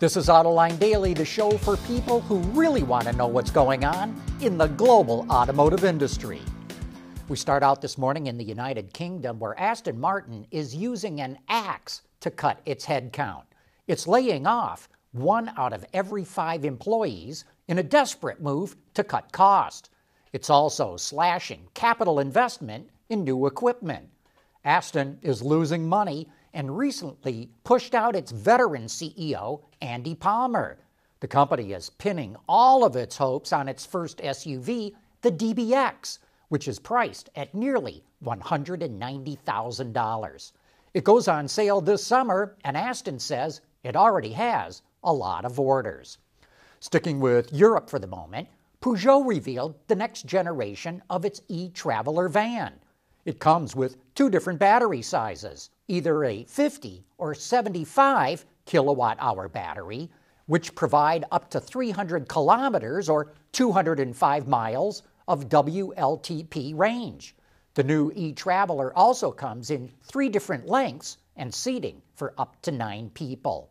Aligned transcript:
This 0.00 0.16
is 0.16 0.28
Autoline 0.28 0.78
Daily, 0.78 1.12
the 1.12 1.24
show 1.24 1.50
for 1.58 1.76
people 1.78 2.20
who 2.20 2.38
really 2.52 2.84
want 2.84 3.06
to 3.06 3.12
know 3.14 3.26
what's 3.26 3.50
going 3.50 3.84
on 3.84 4.14
in 4.40 4.56
the 4.56 4.68
global 4.68 5.26
automotive 5.28 5.84
industry. 5.84 6.40
We 7.28 7.36
start 7.36 7.64
out 7.64 7.82
this 7.82 7.98
morning 7.98 8.28
in 8.28 8.38
the 8.38 8.44
United 8.44 8.92
Kingdom 8.92 9.40
where 9.40 9.58
Aston 9.58 9.98
Martin 9.98 10.46
is 10.52 10.72
using 10.72 11.20
an 11.20 11.36
axe 11.48 12.02
to 12.20 12.30
cut 12.30 12.60
its 12.64 12.86
headcount. 12.86 13.42
It's 13.88 14.06
laying 14.06 14.46
off 14.46 14.88
one 15.10 15.50
out 15.56 15.72
of 15.72 15.84
every 15.92 16.22
five 16.22 16.64
employees 16.64 17.44
in 17.66 17.78
a 17.78 17.82
desperate 17.82 18.40
move 18.40 18.76
to 18.94 19.02
cut 19.02 19.32
cost. 19.32 19.90
It's 20.32 20.48
also 20.48 20.96
slashing 20.96 21.66
capital 21.74 22.20
investment 22.20 22.88
in 23.08 23.24
new 23.24 23.46
equipment. 23.46 24.08
Aston 24.64 25.18
is 25.22 25.42
losing 25.42 25.88
money 25.88 26.28
and 26.54 26.76
recently 26.76 27.50
pushed 27.64 27.94
out 27.94 28.16
its 28.16 28.32
veteran 28.32 28.86
CEO, 28.86 29.62
Andy 29.80 30.14
Palmer. 30.14 30.78
The 31.20 31.28
company 31.28 31.72
is 31.72 31.90
pinning 31.90 32.36
all 32.48 32.84
of 32.84 32.96
its 32.96 33.16
hopes 33.16 33.52
on 33.52 33.68
its 33.68 33.84
first 33.84 34.18
SUV, 34.18 34.94
the 35.22 35.32
DBX, 35.32 36.18
which 36.48 36.68
is 36.68 36.78
priced 36.78 37.28
at 37.34 37.54
nearly 37.54 38.04
$190,000. 38.24 40.52
It 40.94 41.04
goes 41.04 41.28
on 41.28 41.48
sale 41.48 41.80
this 41.80 42.04
summer, 42.04 42.56
and 42.64 42.76
Aston 42.76 43.18
says 43.18 43.62
it 43.84 43.96
already 43.96 44.32
has 44.32 44.82
a 45.04 45.12
lot 45.12 45.44
of 45.44 45.60
orders. 45.60 46.18
Sticking 46.80 47.20
with 47.20 47.52
Europe 47.52 47.90
for 47.90 47.98
the 47.98 48.06
moment, 48.06 48.48
Peugeot 48.80 49.26
revealed 49.26 49.74
the 49.88 49.96
next 49.96 50.26
generation 50.26 51.02
of 51.10 51.24
its 51.24 51.42
e 51.48 51.70
Traveler 51.70 52.28
van. 52.28 52.78
It 53.28 53.40
comes 53.40 53.76
with 53.76 53.98
two 54.14 54.30
different 54.30 54.58
battery 54.58 55.02
sizes, 55.02 55.68
either 55.86 56.24
a 56.24 56.44
50 56.44 57.04
or 57.18 57.34
75 57.34 58.46
kilowatt 58.64 59.18
hour 59.20 59.50
battery, 59.50 60.10
which 60.46 60.74
provide 60.74 61.26
up 61.30 61.50
to 61.50 61.60
300 61.60 62.26
kilometers 62.26 63.06
or 63.10 63.34
205 63.52 64.48
miles 64.48 65.02
of 65.26 65.50
WLTP 65.50 66.74
range. 66.74 67.36
The 67.74 67.84
new 67.84 68.10
e 68.14 68.32
Traveler 68.32 68.96
also 68.96 69.30
comes 69.30 69.70
in 69.70 69.92
three 70.04 70.30
different 70.30 70.66
lengths 70.66 71.18
and 71.36 71.54
seating 71.54 72.00
for 72.14 72.32
up 72.38 72.58
to 72.62 72.72
nine 72.72 73.10
people. 73.10 73.68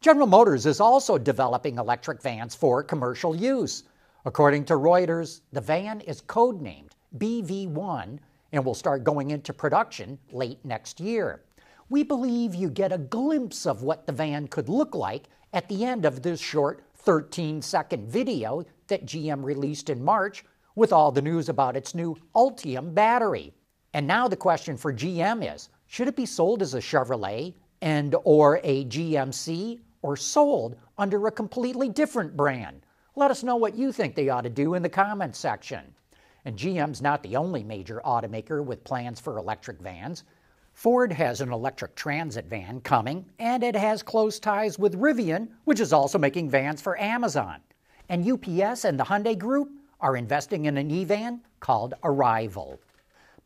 General 0.00 0.28
Motors 0.28 0.64
is 0.64 0.78
also 0.78 1.18
developing 1.18 1.78
electric 1.78 2.22
vans 2.22 2.54
for 2.54 2.84
commercial 2.84 3.34
use. 3.34 3.82
According 4.24 4.64
to 4.66 4.74
Reuters, 4.74 5.40
the 5.50 5.60
van 5.60 6.02
is 6.02 6.22
codenamed 6.22 6.92
BV1 7.18 8.20
and 8.56 8.64
will 8.64 8.74
start 8.74 9.04
going 9.04 9.30
into 9.30 9.52
production 9.52 10.18
late 10.32 10.64
next 10.64 10.98
year. 10.98 11.42
We 11.88 12.02
believe 12.02 12.54
you 12.54 12.68
get 12.68 12.92
a 12.92 12.98
glimpse 12.98 13.66
of 13.66 13.82
what 13.82 14.06
the 14.06 14.12
van 14.12 14.48
could 14.48 14.68
look 14.68 14.94
like 14.94 15.28
at 15.52 15.68
the 15.68 15.84
end 15.84 16.04
of 16.04 16.22
this 16.22 16.40
short 16.40 16.82
13 16.96 17.62
second 17.62 18.08
video 18.08 18.64
that 18.88 19.06
GM 19.06 19.44
released 19.44 19.90
in 19.90 20.02
March 20.02 20.44
with 20.74 20.92
all 20.92 21.12
the 21.12 21.22
news 21.22 21.48
about 21.48 21.76
its 21.76 21.94
new 21.94 22.16
Ultium 22.34 22.92
battery. 22.94 23.54
And 23.94 24.06
now 24.06 24.26
the 24.26 24.36
question 24.36 24.76
for 24.76 24.92
GM 24.92 25.54
is 25.54 25.68
should 25.86 26.08
it 26.08 26.16
be 26.16 26.26
sold 26.26 26.62
as 26.62 26.74
a 26.74 26.80
Chevrolet 26.80 27.54
and 27.80 28.16
or 28.24 28.60
a 28.64 28.84
GMC 28.86 29.80
or 30.02 30.16
sold 30.16 30.76
under 30.98 31.26
a 31.26 31.32
completely 31.32 31.88
different 31.88 32.36
brand? 32.36 32.84
Let 33.14 33.30
us 33.30 33.44
know 33.44 33.56
what 33.56 33.76
you 33.76 33.92
think 33.92 34.14
they 34.14 34.28
ought 34.28 34.42
to 34.42 34.50
do 34.50 34.74
in 34.74 34.82
the 34.82 34.88
comments 34.88 35.38
section. 35.38 35.94
And 36.46 36.56
GM's 36.56 37.02
not 37.02 37.24
the 37.24 37.34
only 37.34 37.64
major 37.64 38.00
automaker 38.04 38.64
with 38.64 38.84
plans 38.84 39.18
for 39.18 39.36
electric 39.36 39.80
vans. 39.80 40.22
Ford 40.74 41.12
has 41.12 41.40
an 41.40 41.52
electric 41.52 41.96
transit 41.96 42.46
van 42.46 42.80
coming, 42.82 43.26
and 43.40 43.64
it 43.64 43.74
has 43.74 44.04
close 44.04 44.38
ties 44.38 44.78
with 44.78 44.94
Rivian, 44.94 45.48
which 45.64 45.80
is 45.80 45.92
also 45.92 46.18
making 46.18 46.48
vans 46.48 46.80
for 46.80 47.00
Amazon. 47.00 47.60
And 48.08 48.24
UPS 48.24 48.84
and 48.84 48.96
the 48.96 49.02
Hyundai 49.02 49.36
Group 49.36 49.72
are 50.00 50.16
investing 50.16 50.66
in 50.66 50.76
an 50.76 50.88
e 50.88 51.02
van 51.02 51.40
called 51.58 51.94
Arrival. 52.04 52.78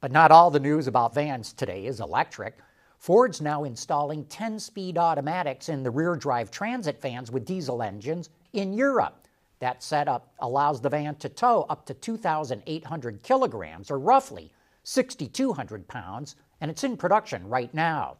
But 0.02 0.12
not 0.12 0.30
all 0.30 0.50
the 0.50 0.60
news 0.60 0.86
about 0.86 1.14
vans 1.14 1.54
today 1.54 1.86
is 1.86 2.00
electric. 2.00 2.58
Ford's 2.98 3.40
now 3.40 3.64
installing 3.64 4.26
10 4.26 4.60
speed 4.60 4.98
automatics 4.98 5.70
in 5.70 5.82
the 5.82 5.90
rear 5.90 6.16
drive 6.16 6.50
transit 6.50 7.00
vans 7.00 7.30
with 7.30 7.46
diesel 7.46 7.82
engines 7.82 8.28
in 8.52 8.74
Europe. 8.74 9.26
That 9.60 9.82
setup 9.82 10.32
allows 10.38 10.80
the 10.80 10.88
van 10.88 11.16
to 11.16 11.28
tow 11.28 11.66
up 11.68 11.84
to 11.86 11.94
2,800 11.94 13.22
kilograms, 13.22 13.90
or 13.90 13.98
roughly 13.98 14.50
6,200 14.84 15.86
pounds, 15.86 16.36
and 16.60 16.70
it's 16.70 16.84
in 16.84 16.96
production 16.96 17.46
right 17.46 17.72
now. 17.74 18.16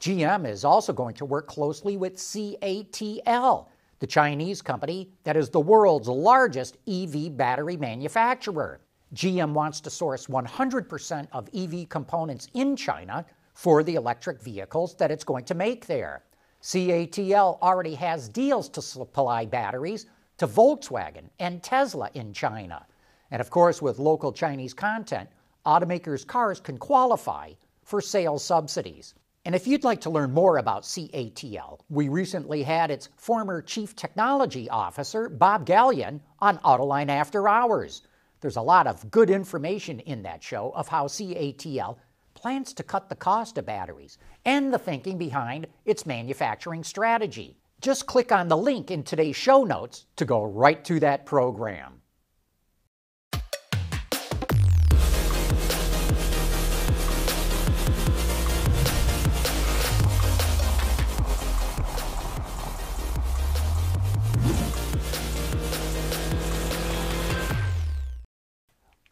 GM 0.00 0.46
is 0.46 0.64
also 0.64 0.92
going 0.92 1.14
to 1.14 1.24
work 1.24 1.48
closely 1.48 1.96
with 1.96 2.16
CATL, 2.16 3.66
the 3.98 4.06
Chinese 4.06 4.62
company 4.62 5.10
that 5.24 5.36
is 5.36 5.48
the 5.48 5.58
world's 5.58 6.06
largest 6.06 6.76
EV 6.86 7.36
battery 7.36 7.76
manufacturer. 7.76 8.80
GM 9.14 9.54
wants 9.54 9.80
to 9.80 9.90
source 9.90 10.26
100% 10.26 11.28
of 11.32 11.48
EV 11.54 11.88
components 11.88 12.48
in 12.52 12.76
China 12.76 13.24
for 13.54 13.82
the 13.82 13.94
electric 13.94 14.40
vehicles 14.42 14.94
that 14.96 15.10
it's 15.10 15.24
going 15.24 15.44
to 15.46 15.54
make 15.54 15.86
there. 15.86 16.22
CATL 16.62 17.58
already 17.62 17.94
has 17.94 18.28
deals 18.28 18.68
to 18.68 18.82
supply 18.82 19.46
batteries 19.46 20.06
to 20.38 20.46
Volkswagen 20.46 21.28
and 21.38 21.62
Tesla 21.62 22.10
in 22.14 22.32
China. 22.32 22.86
And 23.30 23.40
of 23.40 23.50
course, 23.50 23.82
with 23.82 23.98
local 23.98 24.32
Chinese 24.32 24.72
content, 24.72 25.28
automakers' 25.66 26.26
cars 26.26 26.60
can 26.60 26.78
qualify 26.78 27.52
for 27.84 28.00
sales 28.00 28.44
subsidies. 28.44 29.14
And 29.44 29.54
if 29.54 29.66
you'd 29.66 29.84
like 29.84 30.00
to 30.02 30.10
learn 30.10 30.32
more 30.32 30.58
about 30.58 30.82
CATL, 30.82 31.80
we 31.88 32.08
recently 32.08 32.62
had 32.62 32.90
its 32.90 33.08
former 33.16 33.62
Chief 33.62 33.96
Technology 33.96 34.68
Officer, 34.68 35.28
Bob 35.28 35.66
Galyen, 35.66 36.20
on 36.38 36.58
Autoline 36.58 37.08
After 37.08 37.48
Hours. 37.48 38.02
There's 38.40 38.56
a 38.56 38.62
lot 38.62 38.86
of 38.86 39.10
good 39.10 39.30
information 39.30 40.00
in 40.00 40.22
that 40.22 40.42
show 40.42 40.72
of 40.74 40.88
how 40.88 41.06
CATL 41.06 41.96
plans 42.34 42.72
to 42.74 42.82
cut 42.82 43.08
the 43.08 43.16
cost 43.16 43.58
of 43.58 43.66
batteries 43.66 44.18
and 44.44 44.72
the 44.72 44.78
thinking 44.78 45.18
behind 45.18 45.66
its 45.84 46.06
manufacturing 46.06 46.84
strategy. 46.84 47.56
Just 47.80 48.06
click 48.06 48.32
on 48.32 48.48
the 48.48 48.56
link 48.56 48.90
in 48.90 49.04
today's 49.04 49.36
show 49.36 49.62
notes 49.62 50.06
to 50.16 50.24
go 50.24 50.42
right 50.42 50.84
to 50.84 50.98
that 51.00 51.26
program. 51.26 52.02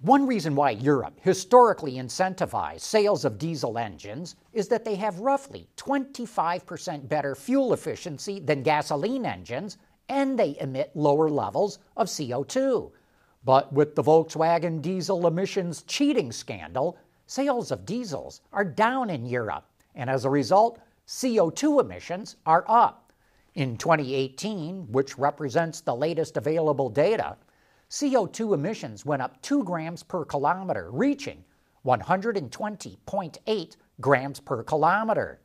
One 0.06 0.24
reason 0.28 0.54
why 0.54 0.70
Europe 0.70 1.18
historically 1.20 1.94
incentivized 1.94 2.82
sales 2.82 3.24
of 3.24 3.38
diesel 3.38 3.76
engines 3.76 4.36
is 4.52 4.68
that 4.68 4.84
they 4.84 4.94
have 4.94 5.18
roughly 5.18 5.66
25% 5.76 7.08
better 7.08 7.34
fuel 7.34 7.72
efficiency 7.72 8.38
than 8.38 8.62
gasoline 8.62 9.26
engines 9.26 9.78
and 10.08 10.38
they 10.38 10.56
emit 10.60 10.92
lower 10.94 11.28
levels 11.28 11.80
of 11.96 12.06
CO2. 12.06 12.92
But 13.44 13.72
with 13.72 13.96
the 13.96 14.02
Volkswagen 14.04 14.80
diesel 14.80 15.26
emissions 15.26 15.82
cheating 15.82 16.30
scandal, 16.30 16.96
sales 17.26 17.72
of 17.72 17.84
diesels 17.84 18.42
are 18.52 18.64
down 18.64 19.10
in 19.10 19.26
Europe, 19.26 19.66
and 19.96 20.08
as 20.08 20.24
a 20.24 20.30
result, 20.30 20.78
CO2 21.08 21.80
emissions 21.80 22.36
are 22.46 22.64
up. 22.68 23.12
In 23.56 23.76
2018, 23.76 24.92
which 24.92 25.18
represents 25.18 25.80
the 25.80 25.96
latest 25.96 26.36
available 26.36 26.90
data, 26.90 27.36
CO2 27.88 28.52
emissions 28.52 29.06
went 29.06 29.22
up 29.22 29.40
2 29.42 29.62
grams 29.62 30.02
per 30.02 30.24
kilometer, 30.24 30.90
reaching 30.90 31.44
120.8 31.84 33.76
grams 34.00 34.40
per 34.40 34.62
kilometer. 34.64 35.40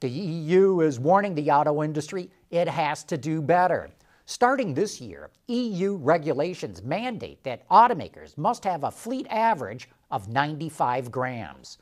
The 0.00 0.10
EU 0.10 0.80
is 0.80 0.98
warning 0.98 1.36
the 1.36 1.50
auto 1.52 1.84
industry 1.84 2.28
it 2.50 2.66
has 2.66 3.04
to 3.04 3.16
do 3.16 3.40
better. 3.40 3.90
Starting 4.24 4.74
this 4.74 5.00
year, 5.00 5.30
EU 5.46 5.94
regulations 5.94 6.82
mandate 6.82 7.44
that 7.44 7.68
automakers 7.68 8.36
must 8.36 8.64
have 8.64 8.82
a 8.82 8.90
fleet 8.90 9.28
average 9.30 9.88
of 10.10 10.28
95 10.28 11.12
grams. 11.12 11.78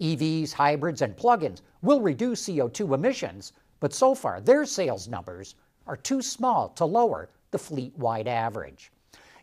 EVs, 0.00 0.52
hybrids, 0.52 1.02
and 1.02 1.16
plug 1.16 1.42
ins 1.42 1.62
will 1.82 2.00
reduce 2.00 2.44
CO2 2.48 2.94
emissions, 2.94 3.52
but 3.80 3.92
so 3.92 4.14
far 4.14 4.40
their 4.40 4.64
sales 4.64 5.08
numbers 5.08 5.56
are 5.88 5.96
too 5.96 6.22
small 6.22 6.68
to 6.68 6.84
lower 6.84 7.28
the 7.50 7.58
fleet 7.58 7.96
wide 7.98 8.28
average. 8.28 8.92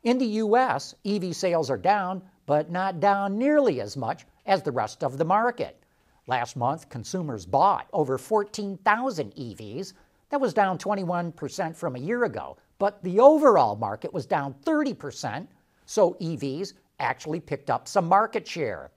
In 0.05 0.19
the 0.19 0.37
U.S., 0.43 0.93
EV 1.03 1.35
sales 1.35 1.71
are 1.71 1.79
down, 1.79 2.21
but 2.45 2.69
not 2.69 2.99
down 2.99 3.39
nearly 3.39 3.81
as 3.81 3.97
much 3.97 4.27
as 4.45 4.61
the 4.61 4.71
rest 4.71 5.03
of 5.03 5.17
the 5.17 5.25
market. 5.25 5.83
Last 6.27 6.55
month, 6.55 6.89
consumers 6.89 7.43
bought 7.47 7.87
over 7.91 8.19
14,000 8.19 9.33
EVs. 9.33 9.93
That 10.29 10.39
was 10.39 10.53
down 10.53 10.77
21% 10.77 11.75
from 11.75 11.95
a 11.95 11.99
year 11.99 12.25
ago, 12.25 12.55
but 12.77 13.01
the 13.03 13.19
overall 13.19 13.75
market 13.75 14.13
was 14.13 14.27
down 14.27 14.53
30%, 14.63 15.47
so 15.87 16.13
EVs 16.21 16.73
actually 16.99 17.39
picked 17.39 17.71
up 17.71 17.87
some 17.87 18.05
market 18.07 18.47
share. 18.47 18.91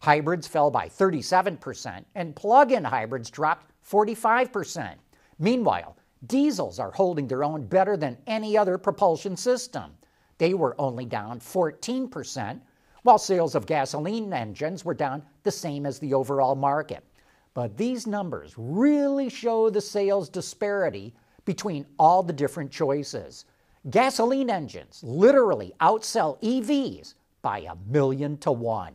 Hybrids 0.00 0.46
fell 0.46 0.70
by 0.70 0.88
37%, 0.90 2.04
and 2.14 2.36
plug 2.36 2.72
in 2.72 2.84
hybrids 2.84 3.30
dropped 3.30 3.72
45%. 3.90 4.94
Meanwhile, 5.38 5.96
diesels 6.26 6.78
are 6.78 6.90
holding 6.90 7.26
their 7.26 7.44
own 7.44 7.66
better 7.66 7.96
than 7.96 8.18
any 8.26 8.58
other 8.58 8.76
propulsion 8.76 9.38
system. 9.38 9.92
They 10.40 10.54
were 10.54 10.74
only 10.78 11.04
down 11.04 11.38
14%, 11.38 12.62
while 13.02 13.18
sales 13.18 13.54
of 13.54 13.66
gasoline 13.66 14.32
engines 14.32 14.86
were 14.86 14.94
down 14.94 15.22
the 15.42 15.50
same 15.50 15.84
as 15.84 15.98
the 15.98 16.14
overall 16.14 16.54
market. 16.54 17.04
But 17.52 17.76
these 17.76 18.06
numbers 18.06 18.54
really 18.56 19.28
show 19.28 19.68
the 19.68 19.82
sales 19.82 20.30
disparity 20.30 21.12
between 21.44 21.84
all 21.98 22.22
the 22.22 22.32
different 22.32 22.70
choices. 22.70 23.44
Gasoline 23.90 24.48
engines 24.48 25.02
literally 25.04 25.74
outsell 25.82 26.40
EVs 26.40 27.12
by 27.42 27.58
a 27.58 27.74
million 27.86 28.38
to 28.38 28.50
one. 28.50 28.94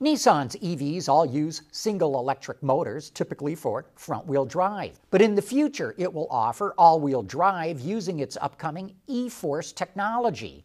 Nissan's 0.00 0.54
EVs 0.54 1.08
all 1.08 1.26
use 1.26 1.62
single 1.72 2.20
electric 2.20 2.62
motors, 2.62 3.10
typically 3.10 3.56
for 3.56 3.84
front 3.96 4.28
wheel 4.28 4.44
drive. 4.44 5.00
But 5.10 5.20
in 5.20 5.34
the 5.34 5.42
future, 5.42 5.96
it 5.98 6.12
will 6.12 6.28
offer 6.30 6.72
all 6.78 7.00
wheel 7.00 7.24
drive 7.24 7.80
using 7.80 8.20
its 8.20 8.36
upcoming 8.40 8.94
e 9.08 9.28
Force 9.28 9.72
technology. 9.72 10.64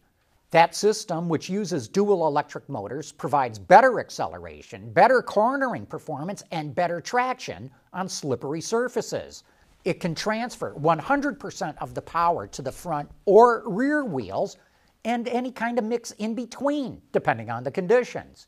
That 0.52 0.76
system, 0.76 1.28
which 1.28 1.50
uses 1.50 1.88
dual 1.88 2.28
electric 2.28 2.68
motors, 2.68 3.10
provides 3.10 3.58
better 3.58 3.98
acceleration, 3.98 4.92
better 4.92 5.20
cornering 5.20 5.84
performance, 5.86 6.44
and 6.52 6.72
better 6.72 7.00
traction 7.00 7.72
on 7.92 8.08
slippery 8.08 8.60
surfaces. 8.60 9.42
It 9.84 9.98
can 9.98 10.14
transfer 10.14 10.74
100% 10.74 11.74
of 11.78 11.92
the 11.92 12.02
power 12.02 12.46
to 12.46 12.62
the 12.62 12.70
front 12.70 13.10
or 13.24 13.64
rear 13.66 14.04
wheels 14.04 14.58
and 15.04 15.26
any 15.26 15.50
kind 15.50 15.76
of 15.76 15.84
mix 15.84 16.12
in 16.12 16.36
between, 16.36 17.02
depending 17.10 17.50
on 17.50 17.64
the 17.64 17.72
conditions. 17.72 18.46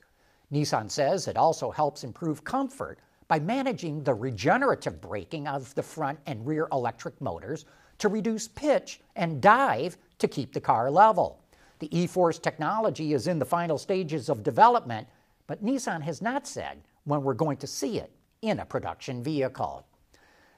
Nissan 0.52 0.90
says 0.90 1.26
it 1.26 1.36
also 1.36 1.70
helps 1.70 2.04
improve 2.04 2.44
comfort 2.44 2.98
by 3.28 3.40
managing 3.40 4.02
the 4.02 4.14
regenerative 4.14 5.00
braking 5.00 5.48
of 5.48 5.74
the 5.74 5.82
front 5.82 6.18
and 6.26 6.46
rear 6.46 6.68
electric 6.70 7.20
motors 7.20 7.64
to 7.98 8.08
reduce 8.08 8.46
pitch 8.46 9.00
and 9.16 9.40
dive 9.40 9.96
to 10.18 10.28
keep 10.28 10.52
the 10.52 10.60
car 10.60 10.90
level. 10.90 11.42
The 11.78 11.96
e 11.96 12.06
Force 12.06 12.38
technology 12.38 13.12
is 13.12 13.26
in 13.26 13.38
the 13.38 13.44
final 13.44 13.78
stages 13.78 14.28
of 14.28 14.42
development, 14.42 15.08
but 15.46 15.64
Nissan 15.64 16.02
has 16.02 16.22
not 16.22 16.46
said 16.46 16.82
when 17.04 17.22
we're 17.22 17.34
going 17.34 17.56
to 17.58 17.66
see 17.66 17.98
it 17.98 18.12
in 18.42 18.60
a 18.60 18.66
production 18.66 19.22
vehicle. 19.22 19.86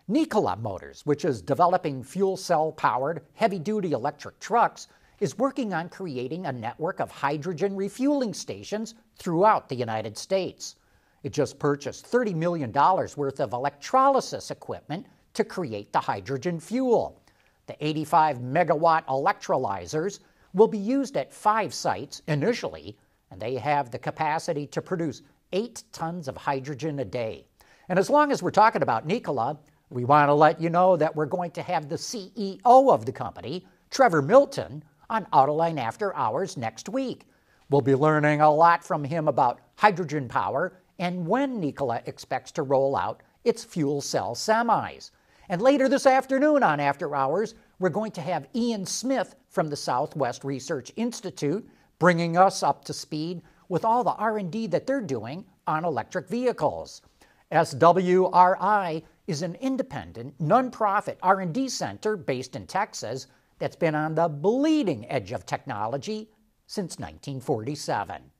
Nikola 0.07 0.57
Motors, 0.57 1.05
which 1.05 1.25
is 1.25 1.43
developing 1.43 2.03
fuel 2.03 2.37
cell 2.37 2.73
powered 2.73 3.23
heavy 3.35 3.59
duty 3.59 3.93
electric 3.93 4.39
trucks, 4.41 4.89
is 5.21 5.39
working 5.39 5.75
on 5.75 5.89
creating 5.89 6.47
a 6.47 6.53
network 6.53 7.01
of 7.01 7.11
hydrogen 7.11 7.75
refueling 7.75 8.33
stations 8.33 8.95
throughout 9.17 9.69
the 9.69 9.75
United 9.75 10.17
States. 10.17 10.77
It 11.23 11.33
just 11.33 11.59
purchased 11.59 12.11
$30 12.11 12.35
million 12.35 12.73
worth 12.73 13.41
of 13.41 13.53
electrolysis 13.53 14.51
equipment 14.51 15.07
to 15.35 15.45
create 15.45 15.93
the 15.93 16.01
hydrogen 16.01 16.61
fuel. 16.61 17.21
The 17.67 17.77
85 17.85 18.39
megawatt 18.39 19.05
electrolyzers 19.07 20.21
will 20.55 20.69
be 20.69 20.79
used 20.79 21.17
at 21.17 21.33
five 21.33 21.75
sites 21.75 22.23
initially, 22.29 22.97
and 23.31 23.41
they 23.41 23.57
have 23.57 23.91
the 23.91 23.99
capacity 23.99 24.67
to 24.69 24.81
produce 24.81 25.23
eight 25.53 25.83
tons 25.93 26.29
of 26.29 26.37
hydrogen 26.37 27.01
a 27.01 27.05
day. 27.05 27.47
And 27.89 27.99
as 27.99 28.11
long 28.11 28.33
as 28.33 28.43
we're 28.43 28.51
talking 28.51 28.83
about 28.83 29.07
Nikola, 29.07 29.59
we 29.91 30.05
want 30.05 30.29
to 30.29 30.35
let 30.35 30.61
you 30.61 30.71
know 30.71 30.97
that 30.97 31.15
we're 31.15 31.27
going 31.27 31.51
to 31.53 31.63
have 31.63 31.89
the 31.89 31.97
CEO 31.97 32.61
of 32.65 33.07
the 33.07 33.13
company, 33.13 33.67
Trevor 33.91 34.23
Milton, 34.23 34.83
on 35.11 35.27
Autoline 35.27 35.79
After 35.79 36.15
Hours 36.15 36.57
next 36.57 36.89
week. 36.89 37.27
We'll 37.71 37.81
be 37.81 37.95
learning 37.95 38.41
a 38.41 38.53
lot 38.53 38.85
from 38.85 39.05
him 39.05 39.29
about 39.29 39.61
hydrogen 39.77 40.29
power 40.29 40.81
and 40.99 41.27
when 41.27 41.61
Nikola 41.61 42.03
expects 42.07 42.53
to 42.53 42.63
roll 42.63 42.97
out 42.97 43.23
its 43.45 43.65
fuel 43.65 44.01
cell 44.01 44.35
semis. 44.35 45.11
And 45.49 45.63
later 45.63 45.89
this 45.89 46.07
afternoon 46.07 46.63
on 46.63 46.81
After 46.81 47.15
Hours, 47.15 47.55
we're 47.79 47.89
going 47.89 48.13
to 48.13 48.21
have 48.21 48.49
Ian 48.55 48.85
Smith 48.85 49.35
from 49.49 49.69
the 49.69 49.77
Southwest 49.77 50.45
Research 50.45 50.93
Institute 50.97 51.67
bringing 51.99 52.37
us 52.37 52.63
up 52.63 52.85
to 52.85 52.93
speed 52.93 53.43
with 53.69 53.85
all 53.85 54.05
the 54.05 54.13
R&D 54.13 54.67
that 54.69 54.87
they're 54.87 55.01
doing 55.01 55.45
on 55.67 55.85
electric 55.85 56.29
vehicles. 56.29 57.03
SWRI 57.51 59.03
is 59.27 59.43
an 59.43 59.55
independent, 59.57 60.39
nonprofit 60.39 61.17
R&D 61.23 61.69
center 61.69 62.17
based 62.17 62.57
in 62.57 62.67
Texas 62.67 63.27
that's 63.59 63.77
been 63.77 63.95
on 63.95 64.15
the 64.15 64.29
bleeding 64.29 65.09
edge 65.11 65.33
of 65.33 65.47
technology 65.47 66.31
since 66.67 66.99
1947. 66.99 68.31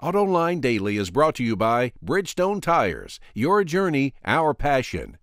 AutoLine 0.00 0.60
Daily 0.60 0.96
is 0.96 1.10
brought 1.10 1.34
to 1.34 1.44
you 1.44 1.56
by 1.56 1.92
Bridgestone 2.04 2.62
Tires. 2.62 3.18
Your 3.34 3.64
journey, 3.64 4.14
our 4.24 4.54
passion. 4.54 5.18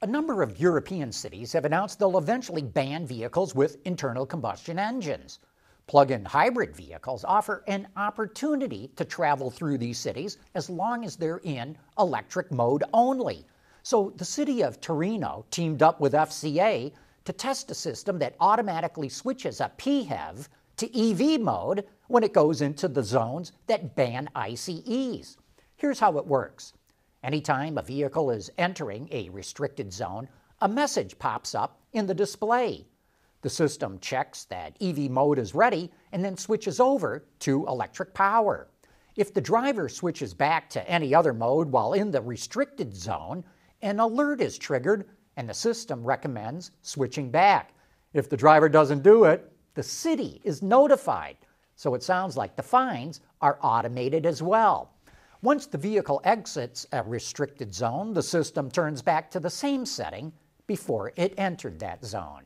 A 0.00 0.06
number 0.06 0.42
of 0.42 0.60
European 0.60 1.10
cities 1.10 1.52
have 1.54 1.64
announced 1.64 1.98
they'll 1.98 2.18
eventually 2.18 2.62
ban 2.62 3.06
vehicles 3.06 3.54
with 3.54 3.78
internal 3.84 4.26
combustion 4.26 4.78
engines. 4.78 5.40
Plug 5.86 6.10
in 6.10 6.24
hybrid 6.24 6.76
vehicles 6.76 7.24
offer 7.24 7.64
an 7.66 7.88
opportunity 7.96 8.92
to 8.96 9.04
travel 9.04 9.50
through 9.50 9.78
these 9.78 9.98
cities 9.98 10.38
as 10.54 10.70
long 10.70 11.04
as 11.04 11.16
they're 11.16 11.40
in 11.42 11.76
electric 11.98 12.52
mode 12.52 12.84
only. 12.92 13.44
So 13.84 14.14
the 14.16 14.24
city 14.24 14.62
of 14.62 14.80
Torino 14.80 15.44
teamed 15.50 15.82
up 15.82 16.00
with 16.00 16.14
FCA 16.14 16.90
to 17.26 17.32
test 17.34 17.70
a 17.70 17.74
system 17.74 18.18
that 18.18 18.34
automatically 18.40 19.10
switches 19.10 19.60
a 19.60 19.70
PHEV 19.76 20.48
to 20.78 20.98
EV 20.98 21.38
mode 21.38 21.84
when 22.08 22.24
it 22.24 22.32
goes 22.32 22.62
into 22.62 22.88
the 22.88 23.02
zones 23.02 23.52
that 23.66 23.94
ban 23.94 24.30
ICEs. 24.34 25.36
Here's 25.76 26.00
how 26.00 26.16
it 26.16 26.26
works. 26.26 26.72
Anytime 27.22 27.76
a 27.76 27.82
vehicle 27.82 28.30
is 28.30 28.50
entering 28.56 29.06
a 29.12 29.28
restricted 29.28 29.92
zone, 29.92 30.30
a 30.62 30.68
message 30.68 31.18
pops 31.18 31.54
up 31.54 31.78
in 31.92 32.06
the 32.06 32.14
display. 32.14 32.86
The 33.42 33.50
system 33.50 33.98
checks 33.98 34.44
that 34.44 34.78
EV 34.80 35.10
mode 35.10 35.38
is 35.38 35.54
ready 35.54 35.92
and 36.10 36.24
then 36.24 36.38
switches 36.38 36.80
over 36.80 37.26
to 37.40 37.66
electric 37.66 38.14
power. 38.14 38.66
If 39.14 39.34
the 39.34 39.42
driver 39.42 39.90
switches 39.90 40.32
back 40.32 40.70
to 40.70 40.88
any 40.90 41.14
other 41.14 41.34
mode 41.34 41.70
while 41.70 41.92
in 41.92 42.10
the 42.10 42.22
restricted 42.22 42.96
zone, 42.96 43.44
an 43.82 44.00
alert 44.00 44.40
is 44.40 44.58
triggered 44.58 45.08
and 45.36 45.48
the 45.48 45.54
system 45.54 46.04
recommends 46.04 46.70
switching 46.82 47.30
back. 47.30 47.72
If 48.12 48.28
the 48.28 48.36
driver 48.36 48.68
doesn't 48.68 49.02
do 49.02 49.24
it, 49.24 49.50
the 49.74 49.82
city 49.82 50.40
is 50.44 50.62
notified. 50.62 51.36
So 51.76 51.94
it 51.94 52.02
sounds 52.02 52.36
like 52.36 52.54
the 52.54 52.62
fines 52.62 53.20
are 53.40 53.58
automated 53.62 54.26
as 54.26 54.42
well. 54.42 54.92
Once 55.42 55.66
the 55.66 55.76
vehicle 55.76 56.20
exits 56.24 56.86
a 56.92 57.02
restricted 57.02 57.74
zone, 57.74 58.14
the 58.14 58.22
system 58.22 58.70
turns 58.70 59.02
back 59.02 59.30
to 59.30 59.40
the 59.40 59.50
same 59.50 59.84
setting 59.84 60.32
before 60.66 61.12
it 61.16 61.34
entered 61.36 61.78
that 61.78 62.04
zone. 62.04 62.44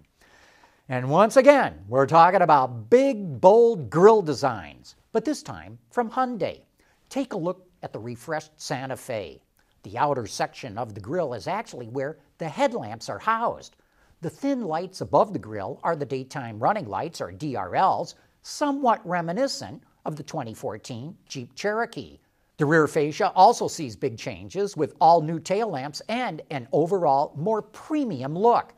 And 0.89 1.11
once 1.11 1.37
again, 1.37 1.85
we're 1.87 2.07
talking 2.07 2.41
about 2.41 2.89
big, 2.89 3.41
bold 3.41 3.91
grille 3.91 4.23
designs, 4.23 4.97
but 5.13 5.25
this 5.25 5.43
time 5.43 5.79
from 5.91 6.11
Hyundai. 6.11 6.63
Take 7.11 7.35
a 7.35 7.39
look 7.39 7.69
at 7.83 7.93
the 7.93 7.99
refreshed 7.99 8.53
Santa 8.57 8.97
Fe. 8.97 9.43
The 9.83 9.97
outer 9.97 10.27
section 10.27 10.77
of 10.77 10.95
the 10.95 11.01
grill 11.01 11.35
is 11.35 11.47
actually 11.47 11.89
where 11.89 12.19
the 12.39 12.49
headlamps 12.49 13.09
are 13.09 13.21
housed. 13.21 13.77
The 14.21 14.31
thin 14.31 14.65
lights 14.65 15.01
above 15.01 15.33
the 15.33 15.39
grill 15.39 15.79
are 15.85 15.95
the 15.95 16.05
daytime 16.05 16.59
running 16.59 16.89
lights, 16.89 17.21
or 17.21 17.33
DRLs, 17.33 18.15
somewhat 18.43 19.07
reminiscent 19.07 19.83
of 20.05 20.17
the 20.17 20.23
2014 20.23 21.17
Jeep 21.27 21.55
Cherokee. 21.55 22.19
The 22.57 22.67
rear 22.67 22.89
fascia 22.89 23.31
also 23.37 23.69
sees 23.69 23.95
big 23.95 24.19
changes 24.19 24.77
with 24.77 24.97
all 25.01 25.21
new 25.21 25.39
tail 25.39 25.69
lamps 25.69 26.03
and 26.09 26.43
an 26.51 26.67
overall 26.73 27.33
more 27.37 27.63
premium 27.63 28.37
look. 28.37 28.75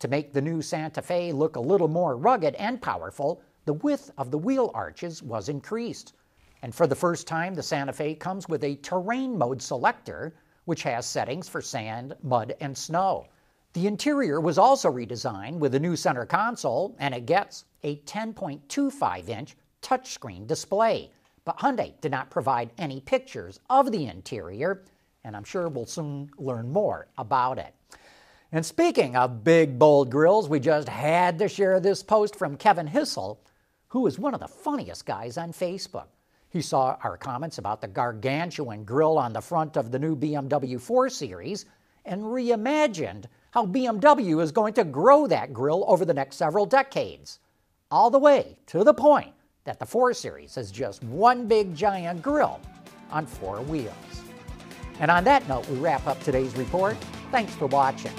To 0.00 0.08
make 0.08 0.32
the 0.32 0.42
new 0.42 0.62
Santa 0.62 1.02
Fe 1.02 1.30
look 1.30 1.54
a 1.54 1.60
little 1.60 1.86
more 1.86 2.16
rugged 2.16 2.56
and 2.56 2.82
powerful, 2.82 3.40
the 3.66 3.74
width 3.74 4.10
of 4.18 4.32
the 4.32 4.38
wheel 4.38 4.72
arches 4.74 5.22
was 5.22 5.48
increased. 5.48 6.14
And 6.62 6.74
for 6.74 6.86
the 6.86 6.94
first 6.94 7.26
time, 7.26 7.54
the 7.54 7.62
Santa 7.62 7.92
Fe 7.92 8.14
comes 8.14 8.48
with 8.48 8.64
a 8.64 8.76
terrain 8.76 9.36
mode 9.36 9.62
selector 9.62 10.34
which 10.64 10.82
has 10.82 11.06
settings 11.06 11.48
for 11.48 11.60
sand, 11.60 12.14
mud, 12.22 12.54
and 12.60 12.76
snow. 12.76 13.26
The 13.72 13.86
interior 13.86 14.40
was 14.40 14.58
also 14.58 14.90
redesigned 14.90 15.58
with 15.58 15.74
a 15.74 15.80
new 15.80 15.96
center 15.96 16.26
console, 16.26 16.94
and 16.98 17.14
it 17.14 17.26
gets 17.26 17.64
a 17.82 17.96
10.25 17.96 19.28
inch 19.28 19.56
touchscreen 19.82 20.46
display. 20.46 21.10
But 21.44 21.58
Hyundai 21.58 22.00
did 22.00 22.12
not 22.12 22.30
provide 22.30 22.70
any 22.78 23.00
pictures 23.00 23.60
of 23.70 23.90
the 23.90 24.06
interior, 24.06 24.84
and 25.24 25.36
I'm 25.36 25.44
sure 25.44 25.68
we'll 25.68 25.86
soon 25.86 26.30
learn 26.38 26.70
more 26.70 27.08
about 27.16 27.58
it. 27.58 27.74
And 28.52 28.66
speaking 28.66 29.16
of 29.16 29.44
big, 29.44 29.78
bold 29.78 30.10
grills, 30.10 30.48
we 30.48 30.60
just 30.60 30.88
had 30.88 31.38
to 31.38 31.48
share 31.48 31.80
this 31.80 32.02
post 32.02 32.36
from 32.36 32.56
Kevin 32.56 32.88
Hissel, 32.88 33.38
who 33.88 34.06
is 34.06 34.18
one 34.18 34.34
of 34.34 34.40
the 34.40 34.48
funniest 34.48 35.06
guys 35.06 35.38
on 35.38 35.52
Facebook. 35.52 36.06
He 36.50 36.60
saw 36.60 36.96
our 37.04 37.16
comments 37.16 37.58
about 37.58 37.80
the 37.80 37.86
gargantuan 37.86 38.84
grille 38.84 39.18
on 39.18 39.32
the 39.32 39.40
front 39.40 39.76
of 39.76 39.92
the 39.92 39.98
new 39.98 40.16
BMW 40.16 40.80
4 40.80 41.08
Series 41.08 41.64
and 42.04 42.22
reimagined 42.22 43.26
how 43.52 43.64
BMW 43.64 44.42
is 44.42 44.50
going 44.50 44.74
to 44.74 44.84
grow 44.84 45.28
that 45.28 45.52
grille 45.52 45.84
over 45.86 46.04
the 46.04 46.14
next 46.14 46.36
several 46.36 46.66
decades, 46.66 47.38
all 47.90 48.10
the 48.10 48.18
way 48.18 48.56
to 48.66 48.82
the 48.82 48.94
point 48.94 49.32
that 49.64 49.78
the 49.78 49.86
4 49.86 50.12
Series 50.12 50.56
is 50.56 50.72
just 50.72 51.04
one 51.04 51.46
big 51.46 51.74
giant 51.74 52.20
grille 52.20 52.60
on 53.12 53.26
four 53.26 53.60
wheels. 53.62 53.94
And 54.98 55.10
on 55.10 55.22
that 55.24 55.48
note, 55.48 55.68
we 55.68 55.78
wrap 55.78 56.06
up 56.06 56.20
today's 56.22 56.56
report. 56.56 56.96
Thanks 57.30 57.54
for 57.54 57.66
watching. 57.66 58.12